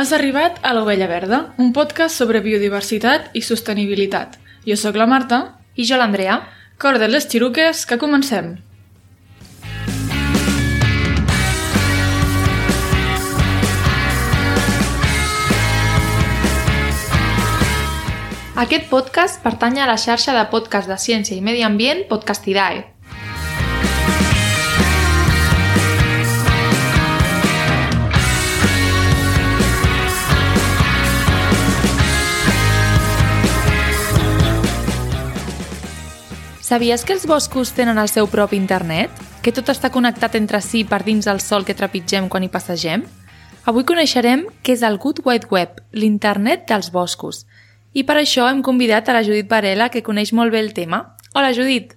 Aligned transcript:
Has 0.00 0.14
arribat 0.16 0.54
a 0.64 0.70
l'Ovella 0.72 1.04
Verda, 1.04 1.38
un 1.60 1.74
podcast 1.76 2.16
sobre 2.16 2.40
biodiversitat 2.40 3.34
i 3.36 3.42
sostenibilitat. 3.44 4.38
Jo 4.64 4.72
sóc 4.80 4.96
la 4.96 5.04
Marta. 5.04 5.40
I 5.76 5.84
jo 5.84 5.98
l'Andrea. 6.00 6.38
Corda 6.80 7.04
les 7.04 7.26
xiruques, 7.28 7.82
que 7.84 7.98
comencem. 8.00 8.54
Aquest 18.64 18.88
podcast 18.88 19.44
pertany 19.44 19.82
a 19.82 19.90
la 19.90 19.98
xarxa 20.00 20.32
de 20.32 20.46
podcast 20.48 20.88
de 20.88 20.96
ciència 20.96 21.36
i 21.36 21.44
medi 21.44 21.60
ambient 21.68 22.06
Podcastidae. 22.08 22.86
Sabies 36.70 37.02
que 37.02 37.10
els 37.12 37.24
boscos 37.26 37.72
tenen 37.74 37.98
el 37.98 38.06
seu 38.06 38.28
propi 38.30 38.54
internet? 38.54 39.10
Que 39.42 39.50
tot 39.50 39.72
està 39.72 39.88
connectat 39.90 40.36
entre 40.38 40.60
si 40.62 40.84
per 40.86 41.00
dins 41.02 41.26
del 41.26 41.40
sol 41.42 41.64
que 41.66 41.74
trepitgem 41.74 42.28
quan 42.30 42.44
hi 42.46 42.48
passegem? 42.52 43.02
Avui 43.66 43.82
coneixerem 43.82 44.44
què 44.62 44.76
és 44.76 44.84
el 44.86 45.00
Good 45.02 45.24
Wide 45.26 45.48
Web, 45.50 45.80
l'internet 45.98 46.68
dels 46.68 46.92
boscos. 46.94 47.40
I 47.90 48.04
per 48.06 48.20
això 48.20 48.46
hem 48.46 48.60
convidat 48.62 49.10
a 49.10 49.16
la 49.16 49.24
Judit 49.26 49.48
Varela, 49.50 49.88
que 49.90 50.04
coneix 50.06 50.30
molt 50.30 50.54
bé 50.54 50.60
el 50.62 50.70
tema. 50.76 51.16
Hola, 51.34 51.50
Judit! 51.58 51.96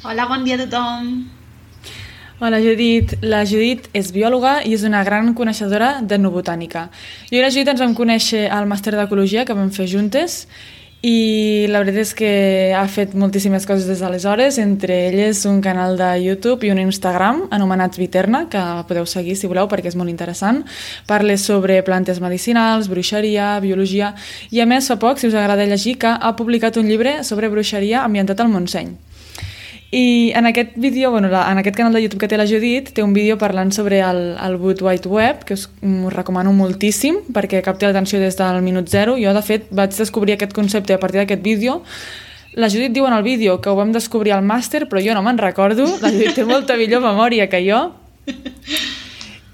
Hola, 0.00 0.30
bon 0.32 0.48
dia 0.48 0.56
a 0.56 0.62
tothom! 0.64 1.10
Hola, 2.40 2.62
Judit. 2.64 3.12
La 3.20 3.42
Judit 3.44 3.90
és 3.92 4.08
biòloga 4.16 4.62
i 4.64 4.72
és 4.78 4.86
una 4.88 5.04
gran 5.04 5.34
coneixedora 5.36 5.98
de 6.00 6.16
nubotànica. 6.16 6.86
Jo 7.28 7.36
i 7.36 7.44
la 7.44 7.52
Judit 7.52 7.74
ens 7.74 7.84
vam 7.84 7.92
conèixer 7.92 8.46
al 8.48 8.64
màster 8.64 8.96
d'Ecologia 8.96 9.44
que 9.44 9.58
vam 9.60 9.68
fer 9.76 9.90
juntes 9.92 10.46
i 11.04 11.66
la 11.68 11.82
veritat 11.82 12.00
és 12.00 12.12
que 12.16 12.30
ha 12.72 12.84
fet 12.88 13.12
moltíssimes 13.18 13.66
coses 13.68 13.84
des 13.84 14.00
d'aleshores, 14.00 14.56
entre 14.62 14.96
elles 15.10 15.42
un 15.44 15.60
canal 15.60 15.98
de 16.00 16.08
YouTube 16.22 16.64
i 16.64 16.70
un 16.72 16.80
Instagram 16.80 17.42
anomenat 17.52 17.98
Viterna, 18.00 18.46
que 18.48 18.62
podeu 18.88 19.04
seguir 19.04 19.36
si 19.36 19.50
voleu 19.50 19.68
perquè 19.68 19.92
és 19.92 19.98
molt 20.00 20.08
interessant. 20.08 20.62
Parla 21.04 21.36
sobre 21.36 21.82
plantes 21.84 22.22
medicinals, 22.24 22.88
bruixeria, 22.88 23.58
biologia 23.60 24.14
i 24.50 24.64
a 24.64 24.66
més 24.70 24.88
fa 24.88 24.96
poc, 24.96 25.20
si 25.20 25.28
us 25.28 25.36
agrada 25.36 25.68
llegir, 25.68 25.98
que 26.00 26.08
ha 26.08 26.36
publicat 26.38 26.80
un 26.80 26.88
llibre 26.88 27.18
sobre 27.22 27.52
bruixeria 27.52 28.06
ambientat 28.06 28.40
al 28.40 28.48
Montseny. 28.48 28.94
I 29.94 30.32
en 30.34 30.46
aquest 30.46 30.72
vídeo, 30.74 31.12
bueno, 31.12 31.28
la, 31.28 31.52
en 31.52 31.58
aquest 31.58 31.76
canal 31.76 31.92
de 31.92 32.02
YouTube 32.02 32.18
que 32.18 32.26
té 32.26 32.34
la 32.34 32.48
Judit, 32.50 32.88
té 32.96 33.02
un 33.04 33.12
vídeo 33.14 33.36
parlant 33.38 33.70
sobre 33.70 34.00
el, 34.02 34.34
el 34.42 34.56
Wood 34.58 34.82
Wide 34.82 35.06
Web, 35.06 35.44
que 35.46 35.54
us, 35.54 35.68
us 35.86 36.10
recomano 36.10 36.50
moltíssim, 36.50 37.20
perquè 37.36 37.60
capta 37.62 37.86
l'atenció 37.86 38.18
des 38.18 38.34
del 38.34 38.58
minut 38.66 38.90
zero. 38.90 39.14
Jo, 39.22 39.30
de 39.36 39.42
fet, 39.46 39.68
vaig 39.70 39.94
descobrir 39.94 40.34
aquest 40.34 40.56
concepte 40.56 40.96
a 40.96 40.98
partir 40.98 41.22
d'aquest 41.22 41.46
vídeo. 41.46 41.84
La 42.58 42.72
Judit 42.74 42.90
diu 42.90 43.06
en 43.06 43.14
el 43.14 43.22
vídeo 43.22 43.60
que 43.62 43.70
ho 43.70 43.76
vam 43.78 43.94
descobrir 43.94 44.34
al 44.34 44.42
màster, 44.42 44.88
però 44.90 44.98
jo 44.98 45.14
no 45.14 45.22
me'n 45.22 45.38
recordo. 45.38 45.86
La 46.02 46.10
Judit 46.10 46.34
té 46.34 46.42
molta 46.42 46.74
millor 46.74 47.06
memòria 47.06 47.46
que 47.46 47.62
jo. 47.62 47.84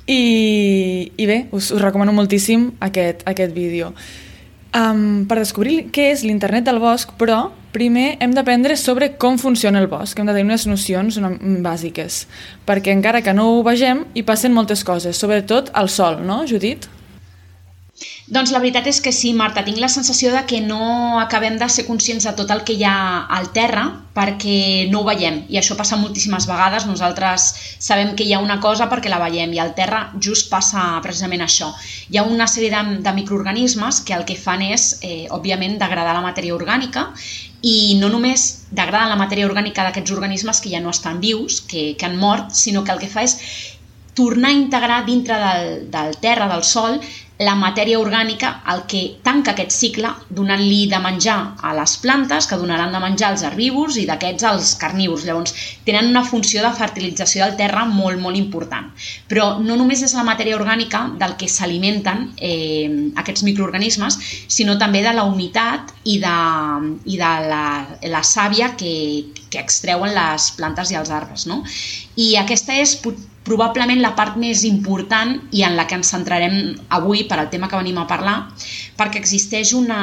I, 0.08 0.20
i 1.20 1.28
bé, 1.28 1.40
us, 1.52 1.68
us 1.68 1.84
recomano 1.84 2.16
moltíssim 2.16 2.70
aquest, 2.80 3.28
aquest 3.28 3.52
vídeo. 3.52 3.92
Um, 4.72 5.26
per 5.28 5.42
descobrir 5.44 5.90
què 5.92 6.14
és 6.14 6.24
l'internet 6.24 6.64
del 6.64 6.80
bosc, 6.80 7.12
però 7.20 7.50
primer 7.72 8.16
hem 8.20 8.34
d'aprendre 8.36 8.76
sobre 8.76 9.12
com 9.20 9.38
funciona 9.38 9.80
el 9.82 9.88
bosc. 9.90 10.18
Hem 10.18 10.30
de 10.30 10.36
tenir 10.36 10.48
unes 10.48 10.66
nocions 10.70 11.18
una, 11.20 11.32
bàsiques, 11.64 12.24
perquè 12.68 12.94
encara 12.94 13.22
que 13.22 13.34
no 13.36 13.50
ho 13.50 13.60
vegem, 13.66 14.06
hi 14.14 14.24
passen 14.26 14.56
moltes 14.56 14.84
coses, 14.86 15.18
sobretot 15.18 15.72
el 15.78 15.92
sol, 15.92 16.20
no, 16.26 16.42
Judit? 16.50 16.90
Doncs 18.30 18.52
la 18.54 18.60
veritat 18.62 18.86
és 18.86 19.00
que 19.04 19.10
sí, 19.12 19.32
Marta, 19.36 19.64
tinc 19.66 19.80
la 19.82 19.88
sensació 19.92 20.30
de 20.32 20.40
que 20.48 20.60
no 20.62 21.18
acabem 21.20 21.58
de 21.60 21.66
ser 21.68 21.84
conscients 21.88 22.24
de 22.24 22.32
tot 22.38 22.52
el 22.54 22.62
que 22.64 22.76
hi 22.78 22.84
ha 22.86 23.26
al 23.36 23.50
terra 23.56 23.82
perquè 24.14 24.86
no 24.92 25.02
ho 25.02 25.08
veiem 25.08 25.42
i 25.52 25.58
això 25.60 25.76
passa 25.78 25.98
moltíssimes 26.00 26.46
vegades, 26.48 26.86
nosaltres 26.88 27.48
sabem 27.82 28.14
que 28.16 28.24
hi 28.24 28.32
ha 28.32 28.40
una 28.40 28.60
cosa 28.62 28.88
perquè 28.90 29.12
la 29.12 29.20
veiem 29.22 29.52
i 29.52 29.60
al 29.60 29.74
terra 29.74 30.04
just 30.16 30.48
passa 30.52 30.86
precisament 31.04 31.44
això. 31.44 31.72
Hi 32.08 32.20
ha 32.22 32.26
una 32.26 32.48
sèrie 32.50 32.72
de, 32.72 33.00
de 33.04 33.16
microorganismes 33.18 34.00
que 34.06 34.16
el 34.16 34.24
que 34.24 34.38
fan 34.38 34.64
és, 34.70 34.92
eh, 35.02 35.26
òbviament, 35.28 35.76
degradar 35.82 36.16
la 36.16 36.24
matèria 36.24 36.56
orgànica 36.56 37.10
i 37.62 37.98
no 38.00 38.08
només 38.08 38.46
degraden 38.70 39.10
la 39.12 39.18
matèria 39.20 39.48
orgànica 39.48 39.84
d'aquests 39.84 40.14
organismes 40.14 40.60
que 40.60 40.72
ja 40.72 40.80
no 40.80 40.94
estan 40.94 41.20
vius, 41.20 41.60
que, 41.60 41.94
que 41.98 42.06
han 42.06 42.16
mort, 42.16 42.54
sinó 42.56 42.84
que 42.84 42.94
el 42.94 43.02
que 43.02 43.10
fa 43.12 43.24
és 43.26 43.36
tornar 44.16 44.50
a 44.50 44.58
integrar 44.58 45.02
dintre 45.06 45.36
del, 45.38 45.68
del 45.92 46.16
terra, 46.20 46.48
del 46.48 46.64
sol, 46.64 47.00
la 47.40 47.54
matèria 47.56 47.98
orgànica, 47.98 48.50
el 48.68 48.82
que 48.90 49.00
tanca 49.24 49.54
aquest 49.54 49.72
cicle, 49.72 50.10
donant-li 50.36 50.82
de 50.90 50.98
menjar 51.00 51.36
a 51.64 51.72
les 51.78 51.94
plantes, 52.02 52.46
que 52.46 52.58
donaran 52.60 52.92
de 52.92 53.00
menjar 53.00 53.30
als 53.32 53.44
herbívors 53.48 53.96
i 53.96 54.04
d'aquests 54.08 54.44
als 54.44 54.74
carnívors. 54.80 55.24
Llavors, 55.24 55.54
tenen 55.86 56.10
una 56.12 56.24
funció 56.28 56.60
de 56.60 56.72
fertilització 56.76 57.46
del 57.46 57.56
terra 57.56 57.86
molt, 57.88 58.20
molt 58.20 58.36
important. 58.36 58.90
Però 59.30 59.54
no 59.64 59.78
només 59.80 60.04
és 60.04 60.14
la 60.18 60.26
matèria 60.28 60.58
orgànica 60.60 61.06
del 61.22 61.38
que 61.40 61.48
s'alimenten 61.48 62.26
eh, 62.36 63.08
aquests 63.24 63.46
microorganismes, 63.48 64.20
sinó 64.52 64.76
també 64.76 65.00
de 65.06 65.16
la 65.16 65.24
humitat 65.24 65.96
i 66.04 66.18
de, 66.20 66.36
i 67.08 67.16
de 67.16 67.32
la, 67.48 67.64
la 68.04 68.24
sàvia 68.26 68.74
que, 68.76 68.94
que 69.48 69.64
extreuen 69.64 70.12
les 70.12 70.52
plantes 70.60 70.92
i 70.92 71.00
els 71.00 71.08
arbres. 71.08 71.48
No? 71.48 71.62
I 72.20 72.34
aquesta 72.36 72.76
és 72.76 72.98
probablement 73.50 73.98
la 73.98 74.14
part 74.14 74.38
més 74.38 74.62
important 74.68 75.34
i 75.50 75.64
en 75.66 75.74
la 75.78 75.88
que 75.90 75.98
ens 75.98 76.12
centrarem 76.14 76.60
avui 76.96 77.24
per 77.26 77.40
al 77.40 77.50
tema 77.50 77.68
que 77.70 77.80
venim 77.80 77.98
a 77.98 78.06
parlar, 78.10 78.36
perquè 78.98 79.18
existeix 79.18 79.74
una, 79.74 80.02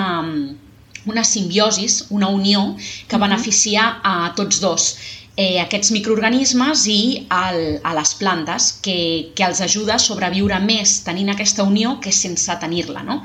una 1.07 1.23
simbiosis, 1.23 2.01
una 2.11 2.27
unió 2.27 2.73
que 3.07 3.21
beneficia 3.21 3.87
a 4.03 4.17
tots 4.35 4.59
dos, 4.63 4.89
eh, 5.37 5.61
aquests 5.61 5.93
microorganismes 5.95 6.83
i 6.91 7.01
el, 7.39 7.59
a 7.87 7.93
les 7.95 8.13
plantes, 8.19 8.71
que, 8.83 8.97
que 9.37 9.45
els 9.47 9.61
ajuda 9.63 9.95
a 9.95 10.03
sobreviure 10.03 10.59
més 10.65 10.99
tenint 11.07 11.31
aquesta 11.31 11.63
unió 11.63 11.97
que 12.03 12.11
sense 12.11 12.59
tenir-la. 12.63 13.05
No? 13.07 13.21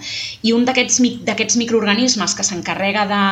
I 0.46 0.54
un 0.54 0.68
d'aquests 0.68 1.58
microorganismes 1.64 2.36
que 2.38 2.46
s'encarrega 2.46 3.08
de, 3.10 3.24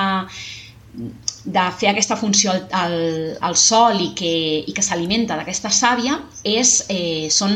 de 1.44 1.62
fer 1.78 1.90
aquesta 1.90 2.16
funció 2.20 2.52
al, 2.52 2.64
al, 2.76 2.96
al 3.40 3.56
sol 3.56 4.00
i 4.02 4.10
que, 4.16 4.32
i 4.68 4.74
que 4.76 4.84
s'alimenta 4.84 5.38
d'aquesta 5.38 5.70
sàvia 5.72 6.18
és, 6.44 6.74
eh, 6.92 7.28
són 7.32 7.54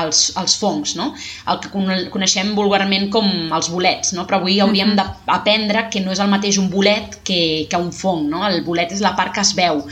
els, 0.00 0.24
els 0.40 0.56
fongs, 0.58 0.96
no? 0.98 1.12
el 1.50 1.60
que 1.62 1.70
coneixem 2.10 2.54
vulgarment 2.58 3.08
com 3.14 3.28
els 3.54 3.70
bolets, 3.70 4.14
no? 4.16 4.26
però 4.26 4.40
avui 4.40 4.58
hauríem 4.60 4.96
d'aprendre 4.98 5.86
que 5.92 6.02
no 6.02 6.14
és 6.14 6.22
el 6.22 6.32
mateix 6.32 6.58
un 6.58 6.70
bolet 6.72 7.20
que, 7.22 7.40
que 7.70 7.78
un 7.78 7.92
fong, 7.94 8.26
no? 8.32 8.42
el 8.48 8.64
bolet 8.66 8.96
és 8.96 9.04
la 9.04 9.14
part 9.18 9.34
que 9.36 9.46
es 9.46 9.54
veu 9.58 9.84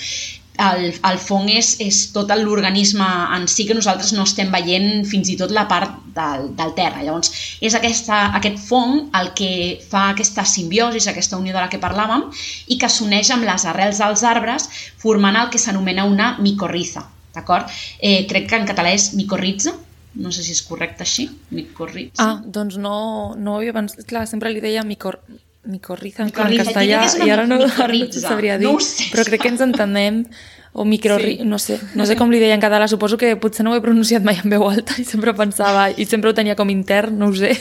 el, 0.58 0.90
el 1.06 1.18
fong 1.22 1.48
és, 1.52 1.74
és 1.82 2.00
tot 2.14 2.30
l'organisme 2.34 3.06
en 3.36 3.46
si 3.50 3.66
que 3.68 3.76
nosaltres 3.78 4.12
no 4.16 4.26
estem 4.26 4.50
veient 4.52 5.06
fins 5.08 5.30
i 5.30 5.36
tot 5.38 5.54
la 5.54 5.66
part 5.70 5.94
del, 6.16 6.48
del 6.58 6.74
terra. 6.76 7.02
Llavors, 7.04 7.32
és 7.64 7.76
aquesta, 7.78 8.28
aquest 8.38 8.58
fong 8.66 9.08
el 9.18 9.32
que 9.38 9.52
fa 9.90 10.08
aquesta 10.12 10.44
simbiosi, 10.48 11.04
aquesta 11.08 11.38
unió 11.38 11.54
de 11.54 11.62
la 11.62 11.70
que 11.72 11.82
parlàvem, 11.82 12.28
i 12.68 12.78
que 12.80 12.90
s'uneix 12.90 13.30
amb 13.34 13.46
les 13.48 13.66
arrels 13.70 14.02
dels 14.02 14.24
arbres 14.26 14.68
formant 14.98 15.38
el 15.38 15.52
que 15.52 15.62
s'anomena 15.62 16.08
una 16.08 16.34
micorriza. 16.42 17.06
D'acord? 17.34 17.70
Eh, 18.02 18.24
crec 18.26 18.48
que 18.50 18.58
en 18.58 18.66
català 18.66 18.94
és 18.96 19.12
micorritza, 19.14 19.76
no 20.18 20.32
sé 20.34 20.42
si 20.42 20.54
és 20.56 20.62
correcte 20.66 21.04
així, 21.06 21.28
micorritza. 21.54 22.24
Ah, 22.24 22.38
doncs 22.42 22.78
no, 22.82 23.36
no 23.38 23.54
ho 23.54 23.60
havia 23.60 23.76
pensat. 23.76 24.02
Clar, 24.08 24.26
sempre 24.26 24.50
li 24.50 24.62
deia 24.64 24.82
micor, 24.86 25.20
micorriza 25.68 26.24
en 26.24 26.32
castellà 26.32 27.02
i 27.24 27.30
ara 27.30 27.46
no, 27.48 27.60
sabria 28.18 28.58
dir, 28.58 28.68
no 28.68 28.80
sé, 28.82 29.10
però 29.12 29.26
crec 29.28 29.44
que 29.44 29.52
ens 29.52 29.64
entenem 29.64 30.24
o 30.72 30.84
microrri... 30.84 31.38
Sí. 31.38 31.48
no 31.48 31.58
sé, 31.58 31.78
no 31.98 32.06
sé 32.06 32.16
com 32.18 32.30
li 32.30 32.40
deia 32.40 32.56
en 32.56 32.62
català, 32.62 32.88
suposo 32.88 33.18
que 33.20 33.34
potser 33.40 33.66
no 33.66 33.72
ho 33.72 33.78
he 33.78 33.84
pronunciat 33.84 34.24
mai 34.24 34.38
en 34.40 34.52
veu 34.52 34.68
alta 34.68 34.98
i 35.00 35.06
sempre 35.08 35.34
pensava, 35.36 35.88
i 35.90 36.06
sempre 36.06 36.30
ho 36.30 36.36
tenia 36.36 36.56
com 36.58 36.70
intern, 36.72 37.18
no 37.18 37.32
ho 37.32 37.36
sé. 37.36 37.56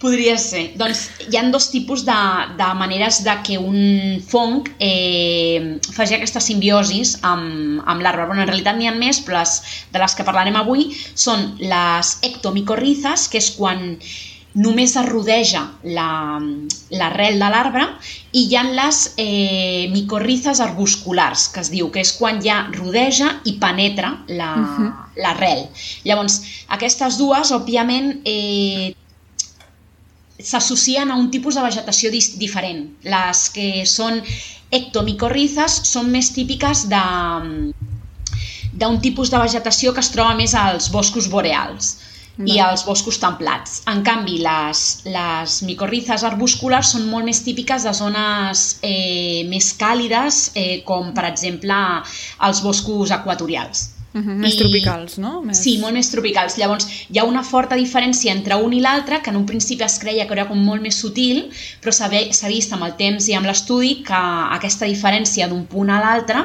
Podria 0.00 0.38
ser. 0.40 0.62
Doncs 0.80 1.02
hi 1.28 1.36
han 1.36 1.50
dos 1.52 1.66
tipus 1.68 2.06
de, 2.06 2.16
de 2.56 2.68
maneres 2.78 3.18
de 3.20 3.34
que 3.44 3.58
un 3.60 4.22
fong 4.24 4.70
eh, 4.80 5.76
faci 5.92 6.16
aquesta 6.16 6.40
simbiosis 6.40 7.18
amb, 7.20 7.82
amb 7.84 8.00
l'arbre. 8.00 8.24
Bueno, 8.30 8.46
en 8.46 8.48
realitat 8.48 8.78
n'hi 8.78 8.88
ha 8.88 8.94
més, 8.96 9.20
però 9.26 9.42
les, 9.42 9.58
de 9.92 10.00
les 10.00 10.16
que 10.16 10.24
parlarem 10.24 10.56
avui 10.56 10.88
són 11.12 11.44
les 11.60 12.14
ectomicorrizas, 12.30 13.28
que 13.28 13.44
és 13.44 13.50
quan 13.58 13.98
només 14.54 14.96
es 14.98 15.06
rodeja 15.06 15.62
l'arrel 15.84 17.36
la, 17.38 17.46
de 17.46 17.50
l'arbre 17.54 17.84
i 18.34 18.46
hi 18.48 18.56
ha 18.58 18.64
les 18.66 19.00
eh, 19.16 19.86
micorrizes 19.92 20.60
arbusculars, 20.64 21.48
que 21.54 21.62
es 21.62 21.70
diu, 21.70 21.90
que 21.94 22.02
és 22.02 22.12
quan 22.18 22.40
ja 22.42 22.64
rodeja 22.74 23.36
i 23.46 23.56
penetra 23.62 24.16
l'arrel. 24.28 25.62
Uh 25.62 25.76
-huh. 25.76 26.02
Llavors, 26.04 26.40
aquestes 26.68 27.18
dues, 27.18 27.52
òbviament, 27.52 28.20
eh, 28.24 28.94
s'associen 30.42 31.10
a 31.10 31.16
un 31.16 31.30
tipus 31.30 31.54
de 31.54 31.62
vegetació 31.62 32.10
diferent. 32.10 32.90
Les 33.02 33.50
que 33.50 33.86
són 33.86 34.22
ectomicorrizes 34.70 35.80
són 35.84 36.10
més 36.10 36.32
típiques 36.32 36.88
de 36.88 37.72
d'un 38.72 39.00
tipus 39.00 39.30
de 39.30 39.38
vegetació 39.38 39.92
que 39.92 40.00
es 40.00 40.10
troba 40.10 40.34
més 40.34 40.54
als 40.54 40.90
boscos 40.90 41.28
boreals 41.28 41.98
i 42.48 42.58
els 42.64 42.84
boscos 42.86 43.18
templats. 43.20 43.80
En 43.90 44.02
canvi, 44.06 44.38
les, 44.44 44.82
les 45.04 45.60
micorrizes 45.68 46.24
arbúscules 46.24 46.94
són 46.94 47.06
molt 47.12 47.28
més 47.28 47.42
típiques 47.44 47.84
de 47.84 47.94
zones 47.96 48.66
eh, 48.82 49.46
més 49.50 49.72
càlides, 49.80 50.42
eh, 50.56 50.82
com 50.88 51.12
per 51.16 51.26
exemple 51.28 51.80
els 52.48 52.62
boscos 52.64 53.12
equatorials. 53.16 53.88
Uh 54.12 54.20
-huh, 54.20 54.34
més 54.42 54.54
I, 54.54 54.58
tropicals, 54.58 55.18
no? 55.18 55.40
Més... 55.42 55.58
Sí, 55.62 55.78
molt 55.78 55.94
més 55.94 56.10
tropicals. 56.10 56.56
Llavors, 56.58 56.86
hi 57.10 57.18
ha 57.18 57.24
una 57.24 57.44
forta 57.44 57.76
diferència 57.76 58.32
entre 58.32 58.56
un 58.56 58.72
i 58.72 58.80
l'altre, 58.80 59.20
que 59.22 59.30
en 59.30 59.36
un 59.36 59.46
principi 59.46 59.84
es 59.84 59.98
creia 59.98 60.26
que 60.26 60.32
era 60.32 60.48
com 60.48 60.58
molt 60.58 60.82
més 60.82 60.96
sutil, 60.96 61.44
però 61.80 61.92
s'ha 61.92 62.48
vist 62.48 62.72
amb 62.72 62.82
el 62.82 62.96
temps 62.96 63.28
i 63.28 63.34
amb 63.34 63.46
l'estudi 63.46 64.02
que 64.02 64.22
aquesta 64.56 64.86
diferència 64.86 65.48
d'un 65.48 65.64
punt 65.66 65.90
a 65.90 66.00
l'altre, 66.00 66.44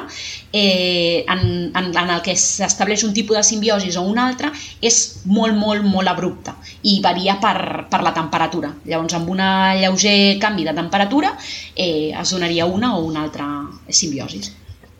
eh, 0.52 1.24
en, 1.26 1.72
en, 1.74 1.96
en 1.96 2.10
el 2.10 2.22
que 2.22 2.36
s'estableix 2.36 3.02
un 3.04 3.12
tipus 3.12 3.36
de 3.36 3.42
simbiosis 3.42 3.96
o 3.96 4.02
un 4.02 4.18
altre, 4.18 4.52
és 4.80 5.22
molt, 5.24 5.56
molt, 5.56 5.82
molt 5.82 6.08
abrupte 6.08 6.54
i 6.82 7.00
varia 7.02 7.38
per, 7.40 7.86
per 7.90 8.02
la 8.02 8.14
temperatura. 8.14 8.72
Llavors, 8.84 9.14
amb 9.14 9.28
un 9.28 9.42
lleuger 9.80 10.38
canvi 10.38 10.64
de 10.64 10.72
temperatura, 10.72 11.36
eh, 11.74 12.12
es 12.14 12.30
donaria 12.30 12.66
una 12.66 12.96
o 12.96 13.04
una 13.04 13.22
altra 13.22 13.48
simbiosis. 13.88 14.52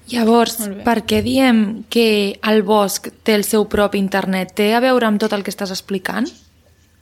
Llavors, 0.07 0.61
per 0.87 1.01
què 1.03 1.19
diem 1.25 1.85
que 1.91 2.39
el 2.47 2.63
bosc 2.63 3.09
té 3.27 3.35
el 3.35 3.43
seu 3.47 3.65
propi 3.67 3.99
internet? 3.99 4.53
Té 4.55 4.71
a 4.77 4.83
veure 4.85 5.09
amb 5.09 5.19
tot 5.19 5.33
el 5.35 5.43
que 5.43 5.51
estàs 5.51 5.73
explicant? 5.75 6.29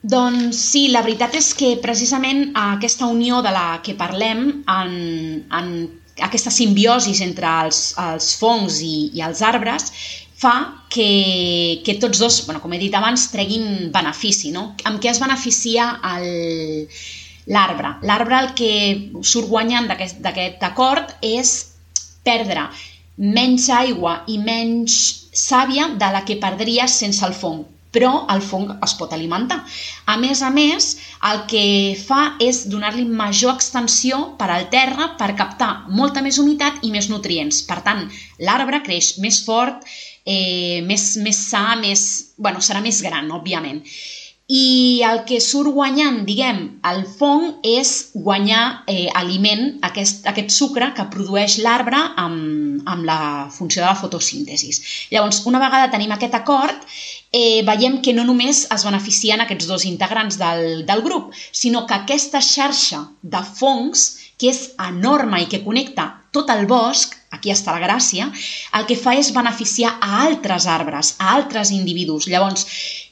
Doncs 0.05 0.61
sí, 0.73 0.87
la 0.93 1.03
veritat 1.05 1.37
és 1.37 1.51
que 1.57 1.75
precisament 1.81 2.51
aquesta 2.61 3.09
unió 3.09 3.43
de 3.45 3.53
la 3.53 3.81
que 3.85 3.95
parlem 3.97 4.41
en, 4.69 4.95
en 5.49 5.71
aquesta 6.25 6.53
simbiosis 6.53 7.21
entre 7.25 7.49
els, 7.65 7.95
els 8.01 8.35
fongs 8.41 8.81
i, 8.85 9.11
i 9.17 9.25
els 9.25 9.41
arbres 9.45 9.93
fa 10.41 10.55
que, 10.93 11.81
que 11.85 11.97
tots 12.01 12.21
dos, 12.21 12.41
bueno, 12.47 12.61
com 12.61 12.73
he 12.73 12.81
dit 12.81 12.95
abans, 12.97 13.29
treguin 13.33 13.91
benefici. 13.93 14.53
No? 14.53 14.75
Amb 14.85 15.01
què 15.01 15.13
es 15.13 15.21
beneficia 15.21 15.91
l'arbre? 17.49 17.95
L'arbre 18.05 18.41
el 18.41 18.51
que 18.57 18.73
surt 19.23 19.49
guanyant 19.53 19.89
d'aquest 19.93 20.69
acord 20.69 21.17
és 21.21 21.55
perdre 22.25 22.69
menys 23.17 23.69
aigua 23.71 24.23
i 24.27 24.39
menys 24.39 24.97
sàvia 25.35 25.91
de 26.01 26.11
la 26.15 26.25
que 26.27 26.41
perdries 26.43 26.99
sense 27.03 27.25
el 27.27 27.35
fong 27.35 27.65
però 27.95 28.25
el 28.35 28.41
fong 28.43 28.73
es 28.83 28.95
pot 28.99 29.13
alimentar. 29.15 29.61
A 30.11 30.17
més 30.19 30.41
a 30.43 30.49
més, 30.51 30.89
el 31.31 31.45
que 31.51 31.95
fa 31.95 32.35
és 32.43 32.65
donar-li 32.67 33.05
major 33.07 33.55
extensió 33.55 34.19
per 34.41 34.49
al 34.51 34.67
terra 34.73 35.13
per 35.21 35.31
captar 35.39 35.71
molta 36.01 36.25
més 36.27 36.41
humitat 36.43 36.83
i 36.83 36.91
més 36.91 37.07
nutrients. 37.13 37.63
Per 37.69 37.79
tant, 37.87 38.03
l'arbre 38.43 38.83
creix 38.83 39.13
més 39.23 39.39
fort, 39.47 39.87
eh, 40.27 40.83
més, 40.91 41.07
més 41.23 41.39
sa, 41.53 41.63
més, 41.79 42.05
bueno, 42.37 42.59
serà 42.59 42.83
més 42.83 42.99
gran, 43.07 43.31
òbviament 43.31 43.85
i 44.47 45.01
el 45.09 45.23
que 45.25 45.39
surt 45.41 45.73
guanyant, 45.73 46.19
diguem, 46.29 46.59
el 46.85 47.05
fong 47.09 47.63
és 47.65 48.11
guanyar 48.13 48.85
eh, 48.93 49.09
aliment, 49.17 49.79
aquest, 49.89 50.27
aquest 50.29 50.53
sucre 50.53 50.91
que 50.97 51.07
produeix 51.15 51.57
l'arbre 51.65 51.97
amb, 52.21 52.83
amb 52.85 53.07
la 53.09 53.19
funció 53.51 53.81
de 53.81 53.89
la 53.89 53.97
fotosíntesi. 53.97 54.75
Llavors, 55.15 55.41
una 55.49 55.63
vegada 55.63 55.89
tenim 55.95 56.13
aquest 56.13 56.37
acord, 56.37 56.77
eh, 57.33 57.63
veiem 57.65 58.03
que 58.05 58.13
no 58.13 58.27
només 58.29 58.67
es 58.75 58.85
beneficien 58.85 59.41
aquests 59.41 59.71
dos 59.71 59.87
integrants 59.89 60.37
del, 60.37 60.85
del 60.85 61.01
grup, 61.07 61.33
sinó 61.51 61.87
que 61.87 61.97
aquesta 61.97 62.45
xarxa 62.45 63.01
de 63.23 63.41
fongs, 63.57 64.11
que 64.37 64.53
és 64.53 64.75
enorme 64.83 65.41
i 65.41 65.49
que 65.49 65.63
connecta 65.65 66.11
tot 66.35 66.51
el 66.51 66.67
bosc, 66.67 67.15
aquí 67.33 67.53
està 67.55 67.73
la 67.73 67.83
gràcia, 67.83 68.27
el 68.77 68.85
que 68.89 68.99
fa 68.99 69.15
és 69.17 69.31
beneficiar 69.33 69.95
a 70.03 70.25
altres 70.27 70.67
arbres, 70.67 71.15
a 71.19 71.33
altres 71.37 71.71
individus. 71.75 72.27
Llavors, 72.31 72.67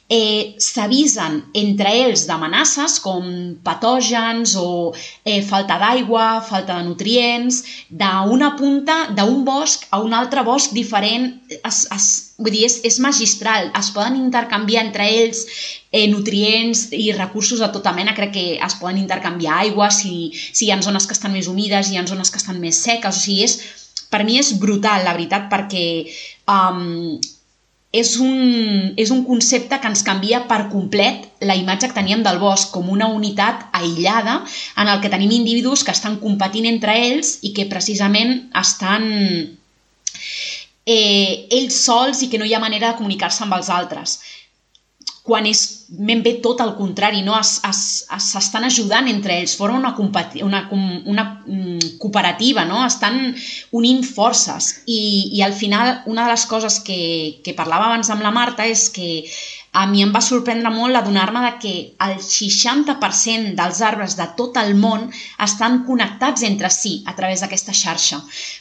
eh, 0.09 0.55
s'avisen 0.59 1.39
entre 1.53 1.91
ells 2.03 2.25
d'amenaces 2.27 2.99
com 3.03 3.23
patògens 3.63 4.55
o 4.59 4.93
eh, 5.23 5.41
falta 5.41 5.77
d'aigua, 5.79 6.41
falta 6.43 6.77
de 6.77 6.87
nutrients, 6.89 7.61
d'una 7.89 8.53
punta 8.59 8.97
d'un 9.15 9.43
bosc 9.47 9.87
a 9.91 10.01
un 10.03 10.13
altre 10.13 10.43
bosc 10.43 10.73
diferent. 10.75 11.29
Es, 11.63 11.85
es, 11.95 12.07
vull 12.37 12.53
dir, 12.53 12.65
és, 12.67 12.79
és 12.83 12.99
magistral. 12.99 13.71
Es 13.79 13.91
poden 13.95 14.19
intercanviar 14.19 14.85
entre 14.85 15.07
ells 15.07 15.45
eh, 15.91 16.07
nutrients 16.11 16.89
i 16.91 17.11
recursos 17.15 17.63
de 17.63 17.71
tota 17.73 17.95
mena. 17.95 18.15
Crec 18.17 18.35
que 18.35 18.47
es 18.57 18.79
poden 18.81 18.99
intercanviar 19.01 19.61
aigua 19.63 19.89
si, 19.91 20.33
si 20.51 20.67
hi 20.67 20.73
ha 20.73 20.81
zones 20.81 21.07
que 21.07 21.15
estan 21.17 21.33
més 21.33 21.47
humides, 21.47 21.89
hi 21.89 21.97
ha 21.97 22.07
zones 22.07 22.33
que 22.33 22.41
estan 22.41 22.59
més 22.59 22.83
seques. 22.83 23.23
O 23.23 23.23
sigui, 23.23 23.47
és, 23.47 23.59
per 24.11 24.25
mi 24.27 24.37
és 24.37 24.53
brutal, 24.59 25.07
la 25.07 25.15
veritat, 25.15 25.47
perquè 25.49 25.85
um, 26.51 27.17
és 27.93 28.15
un, 28.17 28.93
és 28.97 29.11
un 29.13 29.21
concepte 29.23 29.77
que 29.77 29.89
ens 29.91 30.01
canvia 30.05 30.41
per 30.49 30.63
complet 30.71 31.27
la 31.45 31.53
imatge 31.55 31.91
que 31.91 31.97
teníem 31.99 32.23
del 32.25 32.39
bosc 32.41 32.71
com 32.73 32.89
una 32.89 33.07
unitat 33.13 33.67
aïllada 33.77 34.39
en 34.81 34.89
el 34.89 35.01
que 35.03 35.11
tenim 35.13 35.31
individus 35.35 35.85
que 35.85 35.93
estan 35.93 36.17
competint 36.23 36.65
entre 36.65 36.95
ells 36.97 37.37
i 37.45 37.53
que 37.53 37.69
precisament 37.69 38.47
estan 38.63 39.05
eh, 40.89 41.45
ells 41.53 41.77
sols 41.85 42.25
i 42.25 42.31
que 42.33 42.41
no 42.41 42.49
hi 42.49 42.57
ha 42.57 42.63
manera 42.63 42.89
de 42.89 42.97
comunicar-se 42.97 43.45
amb 43.45 43.53
els 43.59 43.69
altres. 43.69 44.17
Quan 45.23 45.45
és 45.45 45.82
ben 45.93 46.23
bé 46.25 46.39
tot 46.41 46.61
el 46.63 46.73
contrari, 46.73 47.21
no? 47.21 47.35
s'estan 47.43 48.65
ajudant 48.65 49.07
entre 49.11 49.37
ells, 49.37 49.53
formen 49.59 49.83
una, 49.83 49.93
una, 50.41 50.61
una 51.05 51.25
mm, 51.45 51.97
cooperativa, 52.01 52.65
no? 52.65 52.81
estan 52.85 53.35
unint 53.71 54.01
forces 54.03 54.71
i, 54.85 55.29
i 55.37 55.43
al 55.45 55.53
final 55.53 56.01
una 56.09 56.25
de 56.25 56.31
les 56.33 56.45
coses 56.49 56.79
que, 56.81 57.41
que 57.45 57.53
parlava 57.53 57.91
abans 57.91 58.09
amb 58.09 58.25
la 58.25 58.33
Marta 58.33 58.65
és 58.65 58.89
que 58.89 59.23
a 59.73 59.87
mi 59.89 60.03
em 60.05 60.11
va 60.13 60.21
sorprendre 60.21 60.69
molt 60.69 60.95
adonar-me 60.95 61.41
de 61.47 61.51
que 61.61 61.73
el 62.05 62.19
60% 62.21 63.55
dels 63.57 63.79
arbres 63.81 64.13
de 64.19 64.27
tot 64.37 64.59
el 64.61 64.75
món 64.77 65.07
estan 65.41 65.79
connectats 65.87 66.45
entre 66.45 66.69
si 66.69 66.99
a 67.09 67.15
través 67.17 67.41
d'aquesta 67.41 67.73
xarxa. 67.73 68.19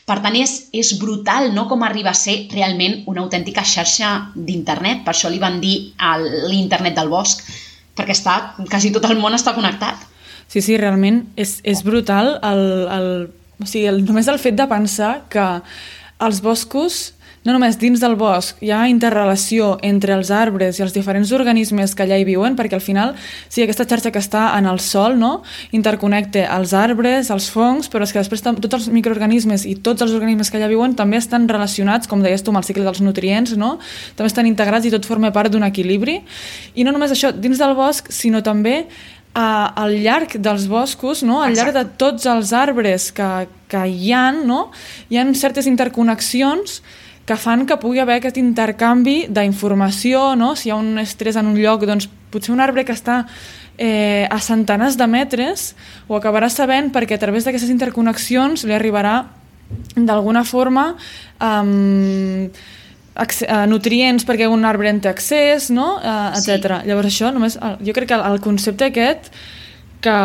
Per 0.08 0.16
tant, 0.24 0.38
és, 0.40 0.54
és 0.72 0.94
brutal 0.98 1.50
no 1.52 1.66
com 1.68 1.84
arriba 1.84 2.14
a 2.14 2.18
ser 2.18 2.46
realment 2.54 3.02
una 3.12 3.20
autèntica 3.26 3.60
xarxa 3.60 4.14
d'internet. 4.34 5.04
Per 5.04 5.12
això 5.12 5.28
li 5.28 5.42
van 5.42 5.60
dir 5.60 5.92
l'internet 6.48 6.96
del 6.96 7.12
bosc, 7.12 7.44
perquè 7.92 8.16
està, 8.16 8.38
quasi 8.64 8.90
tot 8.96 9.04
el 9.10 9.20
món 9.20 9.36
està 9.36 9.52
connectat. 9.52 10.08
Sí, 10.48 10.64
sí, 10.64 10.80
realment 10.80 11.26
és, 11.36 11.58
és 11.60 11.84
brutal 11.84 12.38
el, 12.40 12.64
el, 12.88 13.08
o 13.60 13.68
sigui, 13.68 13.84
el, 13.92 14.00
només 14.08 14.32
el 14.32 14.40
fet 14.40 14.56
de 14.56 14.68
pensar 14.68 15.18
que 15.32 15.44
els 16.24 16.40
boscos 16.40 17.10
no 17.44 17.54
només 17.54 17.78
dins 17.80 18.00
del 18.02 18.14
bosc 18.18 18.60
hi 18.62 18.70
ha 18.70 18.84
interrelació 18.90 19.76
entre 19.82 20.14
els 20.14 20.30
arbres 20.34 20.78
i 20.78 20.84
els 20.84 20.94
diferents 20.94 21.32
organismes 21.34 21.94
que 21.94 22.04
allà 22.04 22.18
hi 22.20 22.26
viuen, 22.28 22.56
perquè 22.58 22.78
al 22.78 22.84
final, 22.84 23.14
sí, 23.48 23.62
aquesta 23.64 23.86
xarxa 23.88 24.12
que 24.14 24.22
està 24.22 24.44
en 24.58 24.68
el 24.70 24.78
sol, 24.82 25.18
no?, 25.18 25.32
interconnecta 25.74 26.44
els 26.56 26.74
arbres, 26.76 27.32
els 27.34 27.48
fongs, 27.50 27.90
però 27.92 28.06
és 28.06 28.14
que 28.14 28.22
després 28.22 28.44
tots 28.46 28.78
els 28.78 28.90
microorganismes 28.94 29.66
i 29.66 29.74
tots 29.82 30.06
els 30.06 30.14
organismes 30.14 30.50
que 30.50 30.60
allà 30.60 30.70
viuen 30.70 30.94
també 30.98 31.18
estan 31.18 31.48
relacionats, 31.50 32.10
com 32.10 32.22
deies 32.22 32.44
tu, 32.46 32.54
amb 32.54 32.62
el 32.62 32.68
cicle 32.68 32.86
dels 32.86 33.02
nutrients, 33.02 33.56
no?, 33.58 33.74
també 34.16 34.30
estan 34.30 34.50
integrats 34.50 34.86
i 34.86 34.94
tot 34.94 35.08
forma 35.08 35.32
part 35.34 35.50
d'un 35.52 35.66
equilibri. 35.66 36.20
I 36.78 36.86
no 36.86 36.94
només 36.94 37.14
això, 37.14 37.32
dins 37.34 37.58
del 37.58 37.74
bosc, 37.78 38.12
sinó 38.14 38.42
també 38.46 38.84
a, 39.34 39.72
al 39.82 39.96
llarg 40.04 40.36
dels 40.38 40.66
boscos, 40.68 41.22
no? 41.26 41.40
al 41.42 41.56
llarg 41.56 41.74
de 41.74 41.84
tots 41.98 42.26
els 42.28 42.52
arbres 42.52 43.10
que, 43.16 43.28
que 43.72 43.84
hi 43.88 44.12
ha, 44.12 44.26
no? 44.32 44.66
hi 45.08 45.18
ha 45.18 45.24
certes 45.38 45.66
interconnexions 45.70 46.82
que 47.26 47.36
fan 47.38 47.66
que 47.66 47.78
pugui 47.78 48.02
haver 48.02 48.18
aquest 48.18 48.38
intercanvi 48.40 49.26
d'informació, 49.30 50.32
no? 50.36 50.54
si 50.58 50.68
hi 50.68 50.72
ha 50.74 50.78
un 50.80 50.98
estrès 51.02 51.38
en 51.38 51.50
un 51.52 51.58
lloc, 51.58 51.86
doncs 51.86 52.08
potser 52.32 52.54
un 52.54 52.62
arbre 52.64 52.84
que 52.84 52.94
està 52.96 53.22
eh, 53.78 54.26
a 54.30 54.40
centenars 54.42 54.98
de 54.98 55.06
metres 55.06 55.72
ho 56.08 56.16
acabarà 56.18 56.50
sabent 56.50 56.90
perquè 56.92 57.16
a 57.16 57.22
través 57.22 57.46
d'aquestes 57.46 57.70
interconnexions 57.72 58.66
li 58.66 58.74
arribarà 58.76 59.22
d'alguna 59.96 60.42
forma 60.44 60.92
um, 61.40 62.48
nutrients 63.68 64.26
perquè 64.28 64.48
un 64.48 64.64
arbre 64.68 64.90
en 64.90 65.00
té 65.00 65.08
accés, 65.10 65.70
no? 65.72 65.98
Uh, 66.00 66.32
etc. 66.36 66.80
Sí. 66.82 66.88
Llavors 66.88 67.08
això, 67.08 67.32
només, 67.32 67.58
jo 67.80 67.94
crec 67.96 68.10
que 68.12 68.20
el 68.20 68.40
concepte 68.44 68.88
aquest 68.88 69.30
que, 70.04 70.16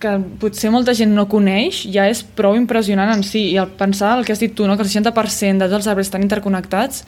que 0.00 0.12
potser 0.40 0.70
molta 0.72 0.94
gent 0.96 1.12
no 1.14 1.26
coneix 1.30 1.82
ja 1.92 2.06
és 2.10 2.22
prou 2.22 2.56
impressionant 2.58 3.10
en 3.12 3.24
si 3.26 3.48
i 3.52 3.58
el 3.60 3.72
pensar 3.78 4.16
el 4.18 4.24
que 4.24 4.34
has 4.34 4.42
dit 4.42 4.54
tu, 4.54 4.66
no? 4.66 4.76
que 4.76 4.86
el 4.86 4.90
60% 4.90 5.58
de 5.58 5.68
tots 5.68 5.82
els 5.82 5.90
arbres 5.90 6.08
estan 6.08 6.24
interconnectats 6.24 7.04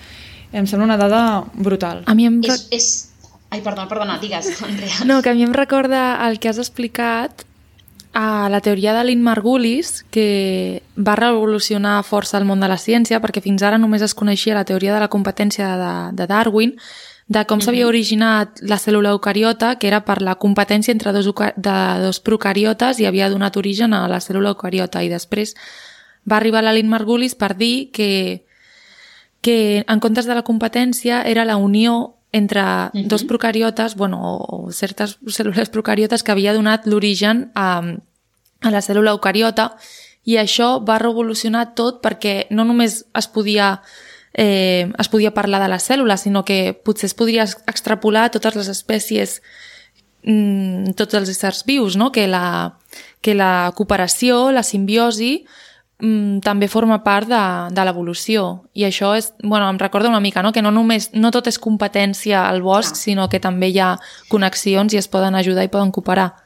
em 0.55 0.69
sembla 0.71 0.87
una 0.87 0.99
dada 0.99 1.45
brutal. 1.55 2.05
A 2.07 2.15
mi 2.15 2.29
em... 2.29 2.39
És, 2.47 2.69
és... 2.71 2.91
Ai, 3.51 3.61
perdona, 3.63 3.89
perdona, 3.91 4.19
digues, 4.23 4.51
Andrea. 4.67 5.03
No, 5.07 5.21
que 5.23 5.33
a 5.33 5.35
mi 5.35 5.43
em 5.47 5.55
recorda 5.55 6.15
el 6.29 6.39
que 6.39 6.51
has 6.51 6.61
explicat 6.63 7.47
a 8.15 8.49
la 8.49 8.61
teoria 8.63 8.95
de 8.95 9.03
Lynn 9.03 9.25
Margulis, 9.27 10.05
que 10.15 10.83
va 10.95 11.17
revolucionar 11.19 11.99
força 12.07 12.39
el 12.39 12.47
món 12.47 12.63
de 12.63 12.71
la 12.71 12.79
ciència, 12.79 13.19
perquè 13.19 13.43
fins 13.43 13.65
ara 13.67 13.81
només 13.83 14.05
es 14.07 14.15
coneixia 14.15 14.55
la 14.55 14.65
teoria 14.65 14.95
de 14.95 15.03
la 15.03 15.11
competència 15.11 15.75
de, 15.81 15.95
de 16.15 16.29
Darwin, 16.31 16.77
de 17.27 17.45
com 17.49 17.61
s'havia 17.65 17.87
originat 17.89 18.61
la 18.69 18.77
cèl·lula 18.77 19.15
eucariota, 19.17 19.75
que 19.81 19.89
era 19.89 20.03
per 20.05 20.21
la 20.23 20.35
competència 20.37 20.93
entre 20.93 21.13
dos, 21.17 21.31
de 21.57 21.77
dos 22.03 22.21
procariotes 22.21 23.01
i 23.01 23.07
havia 23.09 23.31
donat 23.33 23.57
origen 23.57 23.95
a 23.97 24.05
la 24.09 24.21
cèl·lula 24.21 24.53
eucariota. 24.53 25.03
I 25.03 25.09
després 25.09 25.55
va 26.29 26.37
arribar 26.37 26.63
la 26.65 26.75
Lynn 26.77 26.93
Margulis 26.93 27.35
per 27.35 27.55
dir 27.57 27.91
que, 27.97 28.45
que 29.41 29.85
en 29.89 30.05
comptes 30.05 30.29
de 30.29 30.37
la 30.37 30.45
competència 30.45 31.23
era 31.25 31.47
la 31.49 31.57
unió 31.57 32.15
entre 32.33 32.61
uh 32.61 32.91
-huh. 32.93 33.07
dos 33.07 33.25
procariotes, 33.25 33.95
bueno, 33.95 34.21
o, 34.21 34.67
o 34.67 34.73
certes 34.73 35.19
cèl·lules 35.25 35.71
procariotes 35.71 36.23
que 36.23 36.33
havia 36.33 36.53
donat 36.53 36.87
l'origen 36.87 37.51
a, 37.55 37.81
a 38.61 38.71
la 38.71 38.81
cèl·lula 38.81 39.13
eucariota 39.13 39.77
i 40.25 40.37
això 40.37 40.85
va 40.85 40.99
revolucionar 40.99 41.75
tot 41.75 42.03
perquè 42.03 42.47
no 42.51 42.65
només 42.65 43.05
es 43.15 43.29
podia 43.29 43.83
eh, 44.35 44.93
es 44.99 45.09
podia 45.09 45.33
parlar 45.33 45.63
de 45.63 45.71
les 45.71 45.87
cèl·lules, 45.89 46.27
sinó 46.27 46.45
que 46.45 46.75
potser 46.75 47.07
es 47.07 47.15
podria 47.15 47.47
extrapolar 47.71 48.27
a 48.27 48.33
totes 48.35 48.59
les 48.59 48.69
espècies, 48.69 49.41
mm, 50.27 50.95
tots 50.99 51.15
els 51.15 51.31
éssers 51.31 51.65
vius, 51.65 51.97
no? 51.97 52.11
que, 52.13 52.27
la, 52.27 52.77
que 53.23 53.35
la 53.35 53.73
cooperació, 53.77 54.51
la 54.51 54.65
simbiosi, 54.67 55.47
mm, 56.03 56.41
també 56.43 56.69
forma 56.69 57.05
part 57.05 57.31
de, 57.31 57.45
de 57.71 57.85
l'evolució. 57.87 58.67
I 58.75 58.91
això 58.91 59.15
és, 59.17 59.33
bueno, 59.43 59.71
em 59.71 59.79
recorda 59.79 60.11
una 60.11 60.21
mica, 60.21 60.43
no? 60.43 60.53
que 60.53 60.63
no 60.63 60.75
només, 60.75 61.13
no 61.15 61.31
tot 61.31 61.47
és 61.47 61.59
competència 61.59 62.49
al 62.49 62.61
bosc, 62.63 62.99
sinó 62.99 63.29
que 63.29 63.41
també 63.41 63.71
hi 63.71 63.79
ha 63.79 63.95
connexions 64.29 64.93
i 64.93 64.99
es 64.99 65.09
poden 65.09 65.39
ajudar 65.39 65.65
i 65.65 65.71
poden 65.71 65.95
cooperar. 65.95 66.44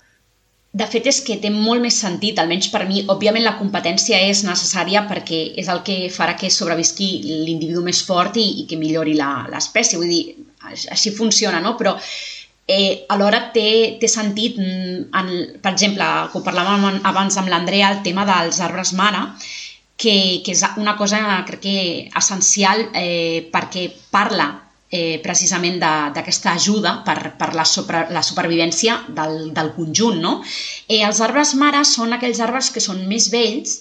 De 0.77 0.85
fet, 0.85 1.07
és 1.09 1.23
que 1.25 1.39
té 1.41 1.49
molt 1.49 1.81
més 1.81 1.97
sentit, 2.03 2.39
almenys 2.39 2.69
per 2.69 2.83
mi. 2.89 3.01
Òbviament, 3.09 3.45
la 3.45 3.57
competència 3.57 4.19
és 4.29 4.43
necessària 4.45 5.07
perquè 5.09 5.39
és 5.63 5.69
el 5.73 5.81
que 5.87 5.97
farà 6.13 6.35
que 6.37 6.51
sobrevisqui 6.53 7.09
l'individu 7.25 7.81
més 7.87 8.03
fort 8.05 8.37
i, 8.37 8.45
i 8.63 8.67
que 8.69 8.77
millori 8.77 9.17
l'espècie. 9.17 9.97
Vull 9.97 10.13
dir, 10.13 10.37
així 10.69 11.15
funciona, 11.17 11.63
no? 11.65 11.73
Però 11.81 11.97
eh, 12.69 13.07
alhora 13.09 13.47
té, 13.55 13.97
té 14.01 14.13
sentit, 14.13 14.61
mm, 14.61 15.09
en, 15.17 15.33
per 15.65 15.73
exemple, 15.73 16.11
com 16.35 16.45
parlàvem 16.45 17.01
abans 17.09 17.41
amb 17.41 17.49
l'Andrea, 17.49 17.95
el 17.97 18.05
tema 18.05 18.29
dels 18.29 18.61
arbres 18.61 18.93
mare, 18.93 19.25
que, 19.97 20.45
que 20.45 20.53
és 20.53 20.63
una 20.77 20.99
cosa, 21.01 21.25
crec 21.49 21.65
que, 21.65 21.79
essencial 22.21 22.91
eh, 22.93 23.49
perquè 23.51 23.89
parla 24.13 24.53
eh, 24.91 25.21
precisament 25.25 25.79
d'aquesta 25.81 26.55
ajuda 26.57 26.99
per, 27.07 27.35
per 27.39 27.53
la, 27.55 27.65
super, 27.69 28.07
la 28.15 28.23
supervivència 28.25 28.99
del, 29.09 29.53
del 29.55 29.73
conjunt. 29.77 30.21
No? 30.25 30.35
Eh, 30.89 31.03
els 31.05 31.21
arbres 31.25 31.55
mares 31.61 31.95
són 31.99 32.17
aquells 32.17 32.41
arbres 32.45 32.73
que 32.75 32.85
són 32.85 33.05
més 33.11 33.31
vells 33.33 33.79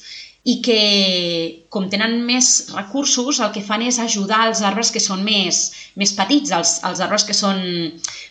i 0.47 0.61
que, 0.63 1.65
com 1.73 1.89
tenen 1.91 2.21
més 2.23 2.69
recursos, 2.71 3.41
el 3.43 3.49
que 3.51 3.63
fan 3.65 3.81
és 3.83 3.97
ajudar 3.99 4.45
els 4.47 4.61
arbres 4.63 4.93
que 4.95 5.01
són 5.03 5.25
més, 5.25 5.57
més 5.99 6.13
petits, 6.15 6.53
els, 6.55 6.77
els 6.87 7.01
arbres 7.03 7.25
que 7.27 7.35
són 7.35 7.59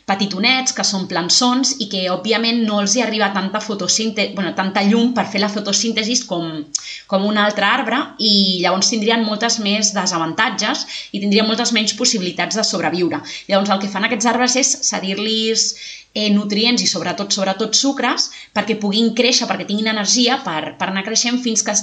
petitonets, 0.08 0.72
que 0.72 0.86
són 0.86 1.04
plançons 1.10 1.74
i 1.82 1.90
que, 1.92 2.06
òbviament, 2.12 2.62
no 2.64 2.78
els 2.80 2.94
hi 2.96 3.02
arriba 3.04 3.32
tanta 3.34 3.60
fotosíntesi, 3.60 4.32
bueno, 4.38 4.54
tanta 4.56 4.84
llum 4.86 5.12
per 5.16 5.26
fer 5.28 5.42
la 5.42 5.50
fotosíntesi 5.52 6.16
com, 6.30 6.62
com 7.10 7.26
un 7.28 7.36
altre 7.42 7.68
arbre 7.68 8.00
i 8.16 8.62
llavors 8.62 8.94
tindrien 8.94 9.26
moltes 9.26 9.58
més 9.60 9.92
desavantatges 9.96 10.86
i 11.12 11.20
tindrien 11.20 11.48
moltes 11.48 11.74
menys 11.76 11.92
possibilitats 12.00 12.56
de 12.56 12.64
sobreviure. 12.64 13.20
Llavors, 13.50 13.74
el 13.74 13.82
que 13.82 13.92
fan 13.92 14.08
aquests 14.08 14.32
arbres 14.32 14.56
és 14.62 14.72
cedir-los 14.88 15.68
eh, 16.16 16.30
nutrients 16.32 16.82
i 16.82 16.88
sobretot, 16.88 17.34
sobretot 17.36 17.76
sucres 17.76 18.30
perquè 18.56 18.78
puguin 18.80 19.12
créixer, 19.18 19.48
perquè 19.50 19.68
tinguin 19.68 19.92
energia 19.92 20.40
per, 20.46 20.74
per 20.80 20.88
anar 20.88 21.04
creixent 21.04 21.42
fins 21.44 21.62
que 21.66 21.76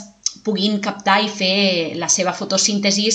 puguin 0.44 0.80
captar 0.84 1.22
i 1.24 1.30
fer 1.32 1.98
la 2.00 2.10
seva 2.12 2.34
fotosíntesi 2.36 3.10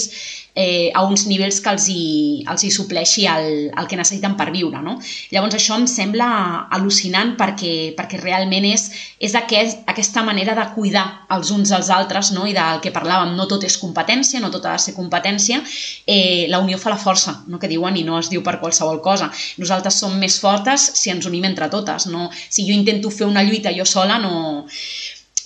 eh, 0.59 0.91
a 0.95 1.05
uns 1.07 1.27
nivells 1.31 1.61
que 1.63 1.71
els 1.71 1.85
hi, 1.93 2.05
els 2.51 2.65
hi 2.65 2.71
supleixi 2.75 3.29
el, 3.31 3.69
el 3.71 3.87
que 3.87 3.99
necessiten 4.01 4.35
per 4.39 4.49
viure. 4.51 4.81
No? 4.83 4.97
Llavors 5.31 5.55
això 5.55 5.77
em 5.79 5.85
sembla 5.91 6.29
al·lucinant 6.75 7.37
perquè, 7.39 7.93
perquè 7.99 8.19
realment 8.23 8.67
és, 8.67 8.89
és 9.23 9.37
aquest, 9.39 9.85
aquesta 9.93 10.25
manera 10.27 10.57
de 10.59 10.65
cuidar 10.75 11.05
els 11.37 11.53
uns 11.55 11.71
als 11.77 11.93
altres 11.95 12.33
no? 12.35 12.49
i 12.51 12.57
del 12.57 12.83
que 12.83 12.95
parlàvem, 12.97 13.37
no 13.39 13.47
tot 13.47 13.69
és 13.69 13.79
competència, 13.79 14.43
no 14.43 14.51
tot 14.51 14.67
ha 14.67 14.75
de 14.75 14.83
ser 14.89 14.97
competència, 14.97 15.61
eh, 16.07 16.49
la 16.51 16.63
unió 16.65 16.81
fa 16.83 16.91
la 16.91 16.99
força, 16.99 17.37
no? 17.47 17.63
que 17.63 17.71
diuen 17.71 18.01
i 18.01 18.03
no 18.09 18.19
es 18.19 18.33
diu 18.33 18.43
per 18.43 18.59
qualsevol 18.59 18.99
cosa. 19.05 19.31
Nosaltres 19.63 20.01
som 20.03 20.19
més 20.19 20.41
fortes 20.43 20.91
si 20.99 21.15
ens 21.15 21.31
unim 21.31 21.47
entre 21.47 21.71
totes. 21.71 22.11
No? 22.11 22.33
Si 22.49 22.67
jo 22.67 22.75
intento 22.75 23.15
fer 23.15 23.31
una 23.31 23.47
lluita 23.47 23.71
jo 23.77 23.87
sola, 23.87 24.19
no, 24.19 24.59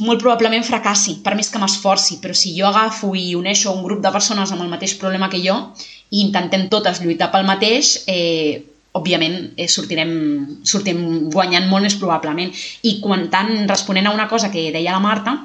molt 0.00 0.22
probablement 0.22 0.64
fracassi, 0.64 1.18
per 1.24 1.34
més 1.36 1.50
que 1.52 1.60
m'esforci, 1.60 2.18
però 2.22 2.34
si 2.34 2.54
jo 2.56 2.66
agafo 2.68 3.12
i 3.18 3.34
uneixo 3.36 3.72
un 3.74 3.82
grup 3.84 4.00
de 4.02 4.12
persones 4.14 4.52
amb 4.52 4.64
el 4.64 4.70
mateix 4.72 4.96
problema 5.00 5.28
que 5.30 5.42
jo 5.44 5.56
i 6.10 6.22
intentem 6.24 6.68
totes 6.72 7.02
lluitar 7.02 7.30
pel 7.32 7.46
mateix, 7.48 7.98
eh, 8.08 8.62
òbviament 8.92 9.52
eh, 9.56 9.68
sortirem, 9.68 10.12
sortirem 10.68 11.28
guanyant 11.32 11.68
molt 11.70 11.86
més 11.86 11.96
probablement. 12.00 12.50
I 12.88 12.98
quan 13.04 13.28
tant, 13.32 13.52
responent 13.68 14.08
a 14.08 14.14
una 14.14 14.28
cosa 14.28 14.50
que 14.52 14.70
deia 14.74 14.92
la 14.92 15.04
Marta, 15.04 15.36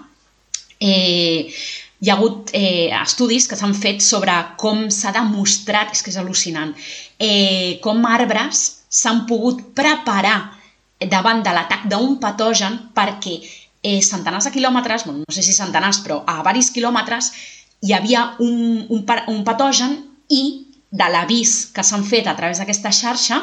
eh, 0.80 1.48
hi 2.00 2.10
ha 2.10 2.16
hagut 2.18 2.52
eh, 2.54 2.90
estudis 3.02 3.48
que 3.50 3.58
s'han 3.58 3.74
fet 3.74 4.04
sobre 4.06 4.34
com 4.62 4.88
s'ha 4.94 5.14
demostrat, 5.16 5.94
és 5.96 6.04
que 6.04 6.12
és 6.14 6.20
al·lucinant, 6.22 6.76
eh, 7.20 7.80
com 7.84 8.04
arbres 8.06 8.66
s'han 8.90 9.26
pogut 9.30 9.64
preparar 9.78 10.38
davant 11.10 11.44
de 11.46 11.54
l'atac 11.54 11.88
d'un 11.90 12.18
patogen 12.22 12.78
perquè 12.96 13.40
eh, 13.88 14.02
centenars 14.04 14.50
de 14.50 14.54
quilòmetres, 14.56 15.08
bueno, 15.08 15.24
no 15.24 15.34
sé 15.34 15.44
si 15.46 15.56
centenars, 15.56 16.02
però 16.04 16.22
a 16.28 16.42
varis 16.46 16.72
quilòmetres, 16.76 17.32
hi 17.86 17.94
havia 17.94 18.32
un, 18.44 18.86
un, 18.90 19.04
un 19.34 19.44
patogen 19.48 20.00
i 20.34 20.44
de 20.98 21.08
l'avís 21.12 21.54
que 21.76 21.84
s'han 21.84 22.04
fet 22.08 22.28
a 22.32 22.36
través 22.38 22.62
d'aquesta 22.62 22.94
xarxa, 22.96 23.38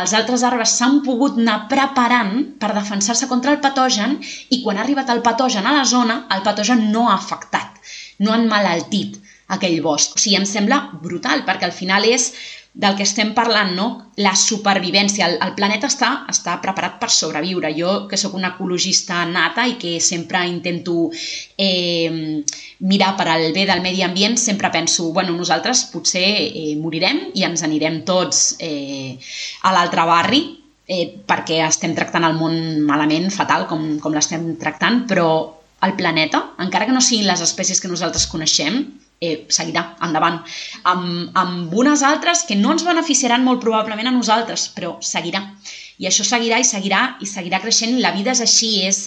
els 0.00 0.14
altres 0.14 0.44
arbres 0.46 0.76
s'han 0.78 1.00
pogut 1.06 1.38
anar 1.40 1.64
preparant 1.70 2.34
per 2.60 2.70
defensar-se 2.76 3.28
contra 3.30 3.54
el 3.54 3.60
patogen 3.64 4.18
i 4.54 4.62
quan 4.62 4.78
ha 4.78 4.84
arribat 4.86 5.10
el 5.10 5.22
patogen 5.26 5.66
a 5.66 5.74
la 5.78 5.84
zona, 5.84 6.22
el 6.34 6.44
patogen 6.46 6.86
no 6.94 7.08
ha 7.10 7.16
afectat, 7.18 7.82
no 8.22 8.34
han 8.34 8.46
malaltit 8.50 9.18
aquell 9.54 9.80
bosc. 9.82 10.14
O 10.14 10.22
sigui, 10.22 10.38
em 10.38 10.46
sembla 10.48 10.80
brutal, 11.02 11.42
perquè 11.48 11.68
al 11.68 11.76
final 11.76 12.06
és 12.08 12.30
del 12.74 12.96
que 12.98 13.04
estem 13.06 13.30
parlant, 13.36 13.70
no? 13.78 13.86
la 14.18 14.32
supervivència. 14.34 15.28
El, 15.28 15.36
el 15.42 15.52
planeta 15.54 15.86
està, 15.86 16.10
està 16.30 16.56
preparat 16.62 16.96
per 16.98 17.08
sobreviure. 17.14 17.70
Jo, 17.78 17.92
que 18.10 18.18
sóc 18.18 18.34
una 18.34 18.50
ecologista 18.56 19.20
nata 19.30 19.66
i 19.70 19.76
que 19.78 19.94
sempre 20.02 20.42
intento 20.50 21.08
eh, 21.56 22.42
mirar 22.82 23.12
per 23.18 23.28
al 23.30 23.46
bé 23.54 23.64
del 23.70 23.82
medi 23.84 24.02
ambient, 24.02 24.34
sempre 24.42 24.72
penso, 24.74 25.12
bueno, 25.14 25.36
nosaltres 25.38 25.86
potser 25.94 26.26
eh, 26.26 26.74
morirem 26.82 27.28
i 27.38 27.46
ens 27.46 27.62
anirem 27.62 28.02
tots 28.06 28.56
eh, 28.58 29.14
a 29.62 29.74
l'altre 29.74 30.06
barri, 30.10 30.42
eh, 30.90 31.06
perquè 31.26 31.62
estem 31.68 31.94
tractant 31.94 32.26
el 32.26 32.34
món 32.38 32.58
malament, 32.86 33.30
fatal, 33.30 33.68
com, 33.70 33.94
com 34.02 34.18
l'estem 34.18 34.50
tractant, 34.58 35.04
però 35.10 35.28
el 35.84 35.94
planeta, 35.94 36.42
encara 36.58 36.88
que 36.88 36.96
no 36.96 37.02
siguin 37.04 37.30
les 37.30 37.42
espècies 37.44 37.78
que 37.78 37.90
nosaltres 37.90 38.26
coneixem, 38.30 38.82
eh, 39.20 39.46
seguirà 39.48 39.84
endavant, 40.04 40.40
amb, 40.90 41.30
amb 41.38 41.74
unes 41.84 42.02
altres 42.02 42.44
que 42.48 42.58
no 42.58 42.74
ens 42.74 42.86
beneficiaran 42.86 43.44
molt 43.46 43.62
probablement 43.64 44.10
a 44.10 44.16
nosaltres, 44.16 44.68
però 44.74 44.96
seguirà. 45.00 45.44
I 45.98 46.08
això 46.10 46.26
seguirà 46.26 46.58
i 46.58 46.66
seguirà 46.66 47.04
i 47.22 47.30
seguirà 47.30 47.62
creixent. 47.62 48.00
La 48.02 48.12
vida 48.16 48.32
és 48.34 48.42
així, 48.42 48.72
és, 48.88 49.04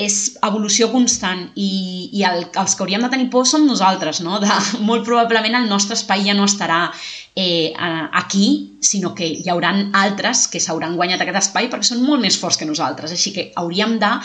és 0.00 0.14
evolució 0.42 0.88
constant 0.90 1.44
i, 1.54 1.68
i 2.16 2.24
el, 2.26 2.46
els 2.48 2.74
que 2.74 2.82
hauríem 2.82 3.04
de 3.04 3.10
tenir 3.12 3.28
por 3.30 3.44
som 3.46 3.66
nosaltres, 3.68 4.22
no? 4.24 4.40
De, 4.42 4.50
molt 4.88 5.04
probablement 5.06 5.60
el 5.60 5.68
nostre 5.70 5.98
espai 5.98 6.24
ja 6.26 6.34
no 6.34 6.48
estarà 6.48 6.88
eh, 7.36 7.70
aquí, 8.24 8.48
sinó 8.80 9.12
que 9.14 9.28
hi 9.28 9.52
hauran 9.52 9.92
altres 9.94 10.48
que 10.48 10.62
s'hauran 10.62 10.96
guanyat 10.98 11.22
aquest 11.22 11.44
espai 11.44 11.70
perquè 11.70 11.92
són 11.92 12.02
molt 12.06 12.24
més 12.24 12.40
forts 12.40 12.58
que 12.58 12.68
nosaltres. 12.68 13.14
Així 13.14 13.34
que 13.36 13.50
hauríem 13.60 13.98
de 14.02 14.16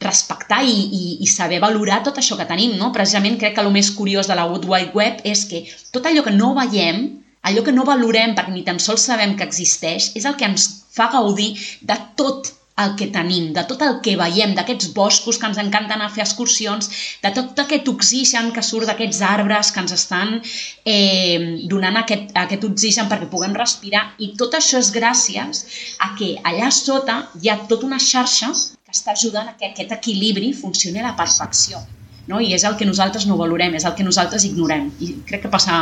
respectar 0.00 0.62
i, 0.64 0.76
i, 1.00 1.02
i 1.24 1.26
saber 1.28 1.60
valorar 1.62 2.00
tot 2.04 2.20
això 2.20 2.38
que 2.38 2.48
tenim, 2.48 2.76
no? 2.80 2.92
Precisament 2.94 3.38
crec 3.40 3.56
que 3.56 3.64
el 3.64 3.72
més 3.74 3.90
curiós 3.96 4.30
de 4.30 4.36
la 4.38 4.46
World 4.48 4.68
Wide 4.70 4.94
Web 4.96 5.26
és 5.28 5.44
que 5.50 5.64
tot 5.94 6.06
allò 6.08 6.24
que 6.26 6.36
no 6.36 6.54
veiem, 6.56 7.02
allò 7.46 7.64
que 7.66 7.74
no 7.76 7.88
valorem 7.88 8.36
perquè 8.36 8.54
ni 8.54 8.64
tan 8.64 8.80
sols 8.80 9.04
sabem 9.10 9.36
que 9.36 9.46
existeix, 9.48 10.12
és 10.16 10.24
el 10.28 10.38
que 10.40 10.48
ens 10.48 10.70
fa 10.96 11.10
gaudir 11.12 11.52
de 11.86 11.98
tot 12.16 12.54
el 12.80 12.94
que 12.96 13.10
tenim, 13.12 13.50
de 13.52 13.62
tot 13.68 13.82
el 13.84 13.98
que 14.04 14.16
veiem, 14.16 14.54
d'aquests 14.56 14.90
boscos 14.96 15.38
que 15.40 15.48
ens 15.50 15.60
encanta 15.60 15.96
anar 15.96 16.08
a 16.08 16.14
fer 16.14 16.22
excursions, 16.24 16.88
de 17.20 17.32
tot 17.36 17.58
aquest 17.60 17.88
oxigen 17.92 18.50
que 18.56 18.64
surt 18.64 18.88
d'aquests 18.88 19.20
arbres 19.26 19.72
que 19.74 19.82
ens 19.84 19.92
estan 19.96 20.38
eh, 20.40 21.60
donant 21.72 22.00
aquest, 22.00 22.32
aquest 22.44 22.64
oxigen 22.70 23.10
perquè 23.10 23.28
puguem 23.32 23.56
respirar 23.58 24.06
i 24.18 24.32
tot 24.40 24.56
això 24.56 24.80
és 24.80 24.92
gràcies 24.96 25.64
a 26.06 26.14
que 26.16 26.34
allà 26.52 26.70
sota 26.72 27.20
hi 27.40 27.52
ha 27.52 27.60
tota 27.68 27.88
una 27.90 28.00
xarxa 28.00 28.54
que 28.90 28.98
està 28.98 29.14
ajudant 29.14 29.48
a 29.48 29.56
que 29.56 29.70
aquest 29.70 29.94
equilibri 29.94 30.52
funcioni 30.56 31.00
a 31.00 31.08
la 31.08 31.14
perfecció. 31.18 31.80
No? 32.26 32.40
I 32.42 32.52
és 32.54 32.64
el 32.66 32.76
que 32.78 32.86
nosaltres 32.86 33.26
no 33.26 33.38
valorem, 33.38 33.74
és 33.78 33.86
el 33.86 33.94
que 33.98 34.06
nosaltres 34.06 34.44
ignorem. 34.46 34.90
I 35.00 35.14
crec 35.26 35.46
que 35.46 35.52
passa 35.52 35.78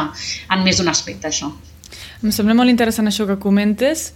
en 0.53 0.65
més 0.65 0.79
d'un 0.81 0.89
aspecte, 0.93 1.29
això. 1.29 1.51
Em 2.23 2.33
sembla 2.35 2.57
molt 2.57 2.71
interessant 2.71 3.09
això 3.09 3.27
que 3.29 3.39
comentes 3.41 4.13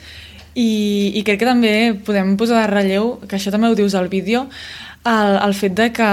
i, 0.54 1.12
i 1.16 1.22
crec 1.24 1.42
que 1.42 1.48
també 1.48 1.74
podem 2.06 2.36
posar 2.40 2.62
de 2.62 2.70
relleu, 2.70 3.14
que 3.26 3.38
això 3.38 3.52
també 3.52 3.70
ho 3.70 3.76
dius 3.78 3.96
al 3.96 4.10
vídeo, 4.12 4.46
el, 5.08 5.36
el 5.42 5.54
fet 5.58 5.76
de 5.78 5.88
que 5.96 6.10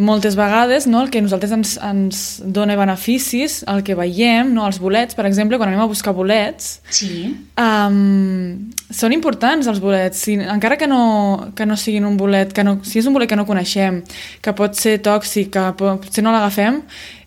moltes 0.00 0.36
vegades 0.36 0.86
no, 0.88 1.02
el 1.04 1.10
que 1.12 1.20
nosaltres 1.22 1.52
ens, 1.54 1.74
ens 1.84 2.20
dona 2.44 2.76
beneficis, 2.78 3.60
el 3.70 3.84
que 3.86 3.94
veiem, 3.98 4.50
no, 4.56 4.64
els 4.66 4.80
bolets, 4.80 5.16
per 5.18 5.26
exemple, 5.28 5.58
quan 5.60 5.70
anem 5.70 5.84
a 5.84 5.88
buscar 5.90 6.14
bolets, 6.16 6.78
sí. 6.90 7.28
um, 7.60 8.70
són 8.90 9.14
importants 9.14 9.68
els 9.70 9.80
bolets, 9.82 10.24
si, 10.24 10.38
encara 10.40 10.78
que 10.80 10.88
no, 10.90 11.52
que 11.56 11.68
no 11.68 11.76
siguin 11.78 12.08
un 12.08 12.16
bolet, 12.20 12.54
que 12.56 12.64
no, 12.66 12.78
si 12.86 13.02
és 13.02 13.08
un 13.10 13.16
bolet 13.16 13.30
que 13.30 13.38
no 13.38 13.46
coneixem, 13.48 14.00
que 14.42 14.56
pot 14.56 14.78
ser 14.78 14.96
tòxic, 15.04 15.52
que 15.54 15.66
potser 15.78 16.24
no 16.24 16.34
l'agafem, 16.34 16.80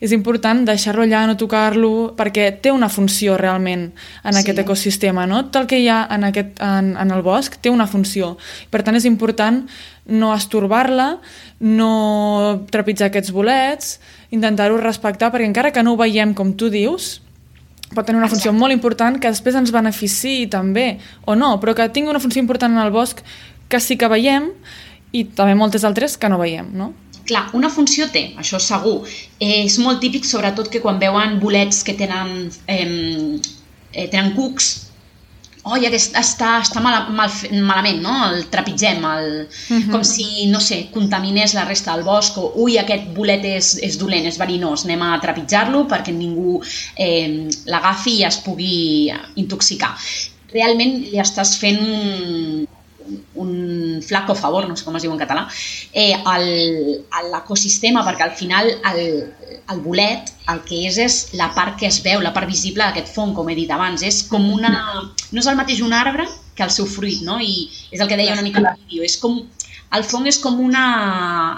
és 0.03 0.11
important 0.11 0.65
deixar-lo 0.67 1.05
allà, 1.05 1.23
no 1.29 1.37
tocar-lo, 1.39 2.11
perquè 2.17 2.49
té 2.63 2.73
una 2.73 2.89
funció 2.91 3.37
realment 3.39 3.85
en 3.93 4.33
sí. 4.33 4.41
aquest 4.41 4.63
ecosistema, 4.65 5.27
no? 5.29 5.45
Tot 5.47 5.63
el 5.63 5.69
que 5.71 5.79
hi 5.79 5.87
ha 5.87 6.01
en, 6.11 6.27
aquest, 6.27 6.57
en, 6.59 6.93
en 6.99 7.15
el 7.15 7.23
bosc 7.23 7.55
té 7.63 7.71
una 7.71 7.87
funció. 7.87 8.33
Per 8.73 8.83
tant, 8.83 8.99
és 8.99 9.07
important 9.07 9.63
no 10.05 10.33
estorbar-la, 10.35 11.17
no 11.63 12.65
trepitjar 12.71 13.09
aquests 13.09 13.31
bolets, 13.31 13.97
intentar-ho 14.35 14.79
respectar, 14.81 15.31
perquè 15.31 15.47
encara 15.47 15.71
que 15.71 15.83
no 15.83 15.93
ho 15.93 15.99
veiem 15.99 16.33
com 16.35 16.53
tu 16.59 16.69
dius, 16.73 17.21
pot 17.93 18.05
tenir 18.05 18.19
una 18.19 18.29
funció 18.29 18.51
Exacte. 18.51 18.59
molt 18.59 18.73
important 18.75 19.19
que 19.21 19.31
després 19.31 19.55
ens 19.55 19.71
beneficiï 19.71 20.47
també, 20.51 20.97
o 21.25 21.37
no, 21.39 21.55
però 21.61 21.75
que 21.77 21.87
tingui 21.93 22.11
una 22.11 22.21
funció 22.23 22.41
important 22.41 22.73
en 22.73 22.83
el 22.83 22.91
bosc 22.91 23.21
que 23.69 23.79
sí 23.79 23.97
que 23.97 24.09
veiem 24.11 24.51
i 25.13 25.25
també 25.37 25.55
moltes 25.55 25.85
altres 25.87 26.17
que 26.17 26.29
no 26.29 26.41
veiem, 26.41 26.73
no? 26.73 26.91
Clar, 27.23 27.45
una 27.55 27.69
funció 27.71 28.09
té, 28.11 28.33
això 28.39 28.59
segur. 28.59 29.05
És 29.39 29.77
molt 29.79 30.01
típic, 30.03 30.25
sobretot, 30.27 30.67
que 30.67 30.81
quan 30.83 30.99
veuen 30.99 31.37
bolets 31.39 31.83
que 31.87 31.93
tenen, 31.95 32.49
eh, 32.67 33.39
eh, 33.93 34.09
tenen 34.11 34.33
cucs, 34.35 34.89
oi, 35.63 35.85
aquest 35.87 36.17
està, 36.19 36.57
està 36.63 36.81
mal, 36.83 37.07
mal, 37.15 37.31
malament, 37.53 38.01
no? 38.03 38.13
El 38.27 38.45
trepitgem, 38.51 39.03
el, 39.07 39.29
uh 39.47 39.73
mhm. 39.73 39.79
-huh. 39.79 39.91
com 39.91 40.03
si, 40.03 40.47
no 40.51 40.59
sé, 40.59 40.89
contaminés 40.91 41.53
la 41.53 41.65
resta 41.65 41.95
del 41.95 42.03
bosc, 42.03 42.37
o 42.37 42.51
ui, 42.55 42.77
aquest 42.77 43.07
bolet 43.15 43.45
és, 43.45 43.77
és 43.81 43.97
dolent, 43.97 44.25
és 44.25 44.37
verinós, 44.37 44.85
anem 44.85 45.01
a 45.01 45.19
trepitjar-lo 45.19 45.87
perquè 45.87 46.11
ningú 46.11 46.61
eh, 46.97 47.47
l'agafi 47.65 48.19
i 48.19 48.23
es 48.23 48.37
pugui 48.37 49.11
intoxicar. 49.35 49.95
Realment 50.53 50.93
li 51.11 51.19
estàs 51.19 51.57
fent 51.57 51.79
un 51.79 52.67
flaco 54.05 54.35
favor, 54.35 54.67
no 54.67 54.75
sé 54.77 54.85
com 54.85 54.95
es 54.97 55.03
diu 55.05 55.13
en 55.13 55.19
català, 55.19 55.47
eh, 55.91 56.13
l'ecosistema, 57.31 58.03
perquè 58.05 58.27
al 58.27 58.35
final 58.37 58.69
el, 58.91 59.01
el 59.73 59.81
bolet 59.81 60.33
el 60.51 60.61
que 60.67 60.83
és 60.89 60.99
és 60.99 61.17
la 61.39 61.49
part 61.55 61.77
que 61.79 61.87
es 61.87 62.01
veu, 62.03 62.21
la 62.21 62.33
part 62.35 62.49
visible 62.49 62.83
d'aquest 62.83 63.13
fong, 63.15 63.33
com 63.33 63.49
he 63.49 63.55
dit 63.55 63.71
abans. 63.71 64.03
És 64.03 64.23
com 64.29 64.45
una... 64.51 64.73
No 65.31 65.39
és 65.39 65.47
el 65.47 65.59
mateix 65.59 65.81
un 65.81 65.93
arbre 65.93 66.27
que 66.55 66.63
el 66.65 66.71
seu 66.71 66.85
fruit, 66.85 67.23
no? 67.23 67.39
I 67.39 67.69
és 67.91 67.99
el 67.99 68.09
que 68.09 68.19
deia 68.19 68.35
una 68.35 68.45
mica 68.45 68.61
el 68.61 68.69
vídeo. 68.83 69.03
És 69.07 69.17
com... 69.21 69.41
El 69.93 70.05
fong 70.09 70.27
és 70.27 70.39
com 70.41 70.59
una... 70.59 70.83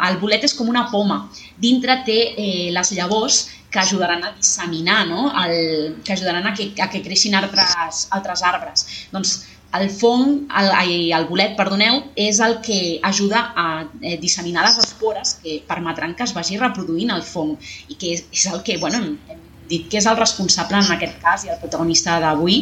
El 0.10 0.20
bolet 0.22 0.44
és 0.44 0.54
com 0.54 0.70
una 0.70 0.88
poma. 0.92 1.26
Dintre 1.62 2.02
té 2.08 2.20
eh, 2.36 2.72
les 2.76 2.92
llavors 2.98 3.46
que 3.72 3.80
ajudaran 3.80 4.24
a 4.24 4.32
disseminar, 4.36 5.02
no? 5.08 5.32
El, 5.44 5.98
que 6.04 6.14
ajudaran 6.14 6.46
a 6.48 6.54
que, 6.54 6.72
a 6.80 6.90
que 6.92 7.02
creixin 7.04 7.36
altres, 7.36 8.06
altres 8.16 8.44
arbres. 8.44 8.86
Doncs 9.12 9.38
el 9.76 9.90
fong, 9.90 10.46
el, 10.56 10.70
el 11.12 11.26
bolet, 11.28 11.56
perdoneu, 11.58 12.02
és 12.16 12.40
el 12.44 12.60
que 12.66 13.00
ajuda 13.04 13.42
a 13.56 13.68
eh, 14.02 14.18
disseminar 14.22 14.64
les 14.68 14.78
espores 14.80 15.36
que 15.44 15.62
permetran 15.68 16.16
que 16.16 16.24
es 16.24 16.34
vagi 16.36 16.60
reproduint 16.62 17.12
el 17.12 17.24
fong 17.24 17.58
i 17.90 17.98
que 18.00 18.14
és, 18.16 18.24
és 18.32 18.46
el 18.52 18.62
que, 18.64 18.78
bueno, 18.78 19.02
hem 19.04 19.42
dit 19.68 19.88
que 19.90 19.98
és 20.00 20.06
el 20.06 20.18
responsable 20.18 20.78
en 20.78 20.94
aquest 20.96 21.18
cas 21.24 21.44
i 21.46 21.52
el 21.52 21.60
protagonista 21.60 22.20
d'avui 22.22 22.62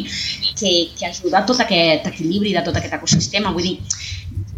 que, 0.58 0.72
que 0.96 1.06
ajuda 1.10 1.44
tot 1.46 1.60
aquest 1.62 2.08
equilibri 2.10 2.54
de 2.56 2.64
tot 2.66 2.76
aquest 2.80 2.96
ecosistema. 2.98 3.52
Vull 3.52 3.68
dir, 3.68 3.76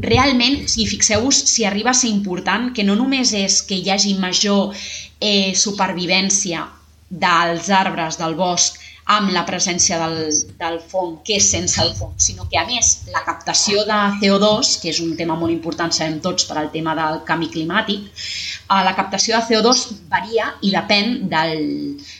realment, 0.06 0.62
si 0.70 0.86
fixeu-vos, 0.88 1.42
si 1.50 1.66
arriba 1.66 1.90
a 1.92 1.98
ser 1.98 2.12
important, 2.12 2.70
que 2.72 2.86
no 2.86 2.96
només 2.96 3.34
és 3.36 3.60
que 3.66 3.78
hi 3.80 3.90
hagi 3.90 4.16
major 4.22 4.72
eh, 5.20 5.52
supervivència 5.56 6.66
dels 7.10 7.70
arbres 7.70 8.18
del 8.18 8.34
bosc 8.34 8.80
amb 9.06 9.30
la 9.30 9.44
presència 9.46 10.00
del, 10.00 10.16
del 10.58 10.80
fong 10.90 11.20
que 11.26 11.36
és 11.38 11.46
sense 11.52 11.78
el 11.82 11.92
fong, 11.94 12.16
sinó 12.18 12.48
que 12.50 12.58
a 12.58 12.64
més 12.66 13.06
la 13.14 13.22
captació 13.26 13.84
de 13.86 13.98
CO2, 14.18 14.72
que 14.82 14.90
és 14.90 14.98
un 15.04 15.12
tema 15.18 15.36
molt 15.38 15.54
important, 15.54 15.94
sabem 15.94 16.18
tots 16.24 16.48
per 16.48 16.56
al 16.58 16.72
tema 16.74 16.96
del 16.98 17.20
canvi 17.28 17.46
climàtic, 17.54 18.08
eh, 18.10 18.82
la 18.88 18.96
captació 18.98 19.38
de 19.38 19.46
CO2 19.46 19.84
varia 20.10 20.50
i 20.66 20.74
depèn 20.74 21.28
del, 21.30 21.56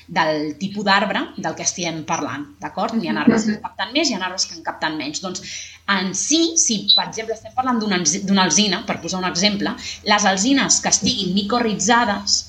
del 0.07 0.55
tipus 0.63 0.87
d'arbre 0.87 1.27
del 1.37 1.59
que 1.59 1.67
estiguem 1.67 2.05
parlant, 2.07 2.47
d'acord? 2.63 2.95
Hi 3.03 3.11
ha 3.11 3.19
arbres 3.25 3.49
que 3.49 3.57
en 3.57 3.63
capten 3.67 3.95
més, 3.97 4.11
hi 4.11 4.15
ha 4.15 4.23
arbres 4.23 4.47
que 4.47 4.55
en 4.55 4.67
capten 4.71 4.99
menys. 5.01 5.25
Doncs 5.27 5.43
en 5.91 6.15
si, 6.15 6.55
si 6.55 6.85
per 6.95 7.09
exemple 7.09 7.35
estem 7.35 7.55
parlant 7.55 7.83
d'una 7.83 8.47
alzina, 8.47 8.85
per 8.87 9.01
posar 9.03 9.25
un 9.25 9.31
exemple, 9.33 9.75
les 10.07 10.29
alzines 10.31 10.79
que 10.83 10.95
estiguin 10.95 11.35
micorritzades 11.35 12.45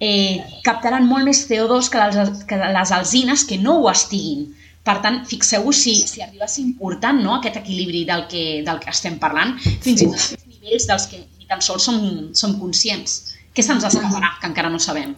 eh, 0.00 0.44
captaran 0.64 1.06
molt 1.08 1.26
més 1.28 1.42
CO2 1.48 1.90
que 1.92 2.00
les, 2.02 2.44
que 2.48 2.58
les 2.60 2.92
alzines 2.92 3.44
que 3.48 3.58
no 3.58 3.80
ho 3.80 3.90
estiguin. 3.90 4.48
Per 4.86 5.00
tant, 5.02 5.22
fixeu-vos 5.26 5.78
si, 5.82 5.96
si 6.06 6.22
arriba 6.22 6.46
a 6.46 6.50
ser 6.50 6.62
important 6.62 7.18
no, 7.18 7.36
aquest 7.36 7.58
equilibri 7.58 8.04
del 8.06 8.26
que, 8.30 8.44
del 8.66 8.78
que 8.82 8.92
estem 8.92 9.18
parlant, 9.22 9.56
fins 9.58 10.04
sí. 10.04 10.06
i 10.06 10.10
tot 10.12 10.44
nivells 10.66 10.86
dels 10.86 11.08
que 11.10 11.22
ni 11.24 11.48
tan 11.48 11.62
sols 11.62 11.88
som, 11.88 11.98
som 12.38 12.54
conscients. 12.60 13.34
Què 13.56 13.64
se'ns 13.64 13.86
escaparà, 13.88 14.36
que 14.40 14.46
encara 14.50 14.70
no 14.70 14.78
sabem? 14.82 15.16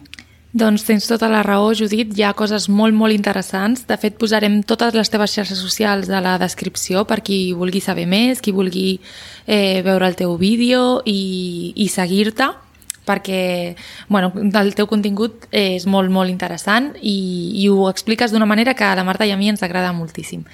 Doncs 0.49 0.81
tens 0.87 1.05
tota 1.05 1.27
la 1.29 1.43
raó, 1.45 1.67
Judit. 1.77 2.15
Hi 2.17 2.23
ha 2.25 2.31
coses 2.33 2.65
molt, 2.73 2.95
molt 2.97 3.13
interessants. 3.13 3.83
De 3.85 3.97
fet, 4.01 4.15
posarem 4.17 4.63
totes 4.65 4.95
les 4.97 5.11
teves 5.13 5.35
xarxes 5.35 5.61
socials 5.61 6.09
a 6.09 6.23
la 6.25 6.39
descripció 6.41 7.03
per 7.05 7.19
qui 7.21 7.51
vulgui 7.53 7.83
saber 7.85 8.07
més, 8.09 8.41
qui 8.41 8.55
vulgui 8.55 8.87
eh, 9.45 9.83
veure 9.85 10.09
el 10.09 10.17
teu 10.17 10.33
vídeo 10.41 11.03
i, 11.05 11.75
i 11.77 11.85
seguir-te 11.93 12.49
perquè 13.09 13.41
bueno, 14.07 14.31
el 14.61 14.71
teu 14.77 14.87
contingut 14.89 15.47
és 15.55 15.87
molt, 15.89 16.13
molt 16.13 16.29
interessant 16.29 16.91
i, 17.01 17.17
i 17.57 17.67
ho 17.73 17.89
expliques 17.89 18.33
d'una 18.33 18.47
manera 18.49 18.75
que 18.77 18.85
a 18.85 18.93
la 18.99 19.05
Marta 19.07 19.25
i 19.25 19.33
a 19.33 19.39
mi 19.39 19.49
ens 19.49 19.65
agrada 19.65 19.91
moltíssim. 19.95 20.45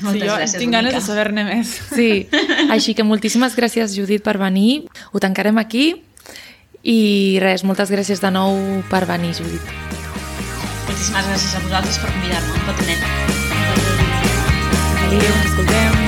Moltes 0.00 0.22
sí, 0.22 0.28
jo 0.28 0.38
gràcies, 0.38 0.58
tinc 0.62 0.74
ganes 0.74 0.94
de 0.94 1.02
saber-ne 1.04 1.46
més. 1.48 1.74
Sí, 1.90 2.10
així 2.74 2.94
que 2.94 3.06
moltíssimes 3.06 3.58
gràcies, 3.58 3.96
Judit, 3.98 4.22
per 4.24 4.38
venir. 4.42 4.84
Ho 5.12 5.22
tancarem 5.22 5.58
aquí 5.62 5.90
i 6.84 7.40
res, 7.42 7.64
moltes 7.64 7.90
gràcies 7.90 8.22
de 8.22 8.30
nou 8.34 8.58
per 8.92 9.04
venir, 9.10 9.34
Judit. 9.40 9.74
Moltíssimes 10.84 11.30
gràcies 11.32 11.58
a 11.58 11.66
vosaltres 11.66 12.00
per 12.02 12.12
convidar-me. 12.12 12.50
Un 12.54 12.64
petonet. 12.70 13.00
Adéu, 15.04 15.30
escoltem. 15.44 16.03